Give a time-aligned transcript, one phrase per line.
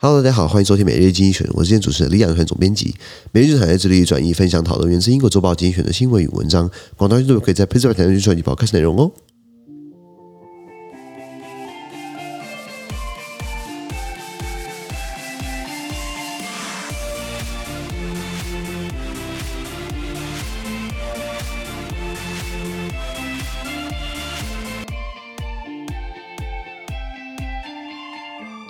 [0.00, 2.94] Hello，大家好，欢迎收听每日经济学，我是今天主持人李养，总编辑。
[3.32, 6.70] 每日产业致力于转移、分享、讨论源自英国周报精选的新闻与文章。
[6.96, 9.10] 广大听众可以在 PressPlay 台上去转译报开始内容哦。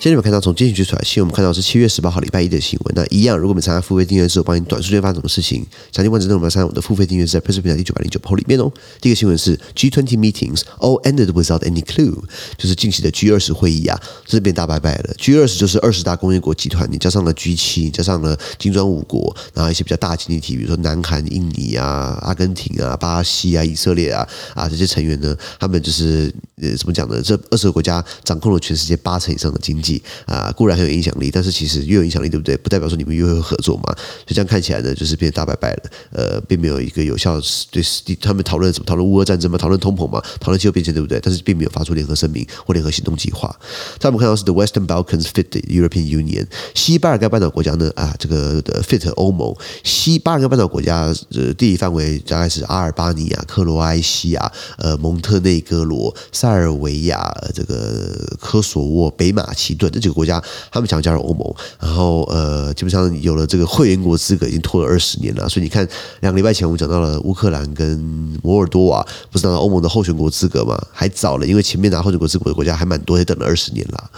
[0.00, 2.94] 今天你们看到从经济局出来新闻，我们看到是七月十八号礼拜一的新闻。
[2.94, 8.70] 那一样，如果我们参加付费订阅之后，帮你短时间发生什么事情，详细完整内容，我们参加我们的付费订阅是在 Press 平台第九百零九号里面哦。
[9.00, 12.14] 第一个新闻是 G20 meetings all ended without any clue，
[12.56, 15.14] 就是近期的 G 二十会议啊，这边大拜拜了。
[15.18, 27.20] G 二十就是二十大工业国集团，你加上了 G 七，加上了金砖五国，然后一些比较大经济体，比如说南韩、印尼啊、阿根廷啊、巴西啊、以色列啊啊这些成员呢，他们就是呃怎么讲呢？
[27.20, 29.87] 这二十个国家掌控了全世界八成以上的经济
[30.26, 32.56] 啊，固然很有影响力，但是其实越有影响力，对不对？
[32.56, 33.94] 不代表说你们越会合作嘛。
[34.26, 35.82] 就这样看起来呢，就是变大拜拜了。
[36.12, 37.82] 呃，并没有一个有效对
[38.20, 41.20] 他们讨论什么，讨论乌俄战争嘛，讨论通膨嘛，讨论气候变迁，对不对？
[41.22, 43.54] 但是并没有发出联合声明或联合行动计划。
[43.98, 49.54] 在我们看到是 The Western Balkans fit the European Union，西巴尔干半岛国家呢啊，这个的 fit 欧盟。
[49.84, 60.42] 西巴尔干半岛国家呃地理范围大概是阿尔巴尼亚、克罗埃西亚、呃蒙特内哥罗、塞尔维亚、这个科索沃、北马其对这几个国家。
[60.70, 65.48] 他们想要加入欧盟，然后呃，基本上有了这个会员国资格，已经拖了二十年了。
[65.48, 65.88] 所以你看，
[66.20, 67.98] 两个礼拜前我们讲到了乌克兰跟
[68.42, 70.78] 摩尔多瓦，不是拿到欧盟的候选国资格嘛？
[70.92, 74.10] 还早了，因为前面拿候选国资格的国家还蛮多，也等了二十年了。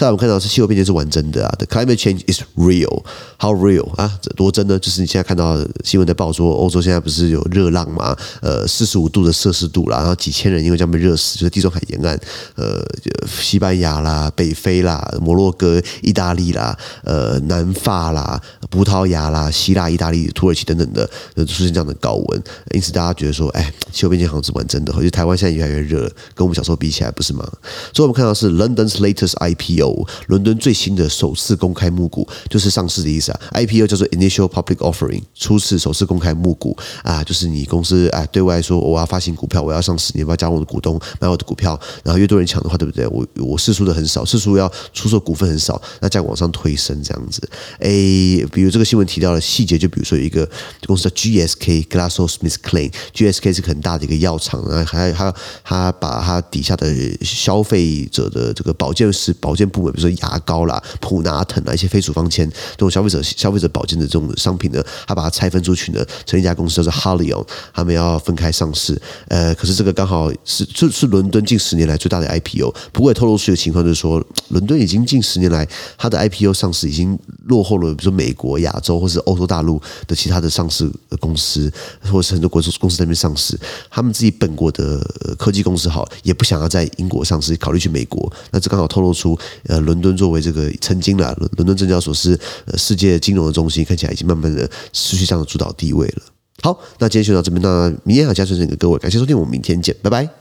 [0.00, 4.10] 再来我们看到是气候变迁是完整的啊，The climate change is real，how real 啊？
[4.22, 4.78] 这多真呢？
[4.78, 8.16] 就是你现在看到新闻在报说，欧洲现在不是有热浪嘛？
[8.40, 12.18] 呃，四十五度的摄氏度啦，然后几千人因为这样被热死，就是地中海沿岸，
[12.54, 12.82] 呃，
[13.28, 18.40] 西班牙啦、北非啦、摩洛哥、意大利啦、呃，南法啦、
[18.70, 26.00] 葡萄牙啦、希腊、意大利、土耳其等等的，呃，出现这样的高温，因此大家觉得说，哎，气候变迁好像是玩真的，而且台湾现在越来越热，
[26.34, 27.44] 跟我们小时候比起来，不是吗？
[27.92, 30.06] 所以我们看到是 London's latest IPO。
[30.28, 41.78] 伦敦最新的首次公开募股就是上市的意思啊，IPO 叫做 Initial Public Offering，初次首次公开募股啊，就是你公司啊对外说我要发行股票，我要上市，你要不要加入我的股东买我的股票？
[42.04, 43.06] 然后越多人抢的话，对不对？
[43.08, 47.40] 我我释出的很少，释出要出售股份很少，那再往上推升这样子。
[47.80, 50.48] 诶，比如这个新闻提到的细节，就比如说有一个
[50.86, 55.34] 公司叫 GSK GlaxoSmithKline，GSK 是很大的一个药厂，然后还他
[55.64, 60.10] 他把他底下的消费者的这个保健师保健部门，比如说。
[60.20, 69.00] 牙膏啦、普拿疼啊，一些非处方签这种消费者消费者保健的这种商品呢，他把它拆分出去呢，成立一家公司叫做 Haleon，他们要分开上市。
[69.28, 72.74] 呃，可是这个刚好是是是伦敦近十年来最大的 IPO。
[72.92, 75.66] 不过也透露出一个情况，就是说伦敦已经近十年来
[75.96, 80.90] 它的 IPO 上市已经落后了，比如说美国、国亚洲或是欧洲大陆的其他的上市
[81.20, 81.72] 公司，
[82.10, 83.56] 或是很多国公司在那边上市。
[83.88, 84.98] 他们自己本国的
[85.38, 88.30] 科技公司好，也不想要在英国上市，考虑去美国。
[88.50, 90.00] 那这刚好透露出呃伦。
[90.00, 92.40] 敦作为这个曾经的，伦敦证交所是
[92.78, 96.22] 世界金融的中心，看起来已经慢慢的失去这样的主导地位了。
[96.62, 100.39] 好，那今天就到这边，那明天好加深这个各位，感谢收听，我们明天见，拜拜。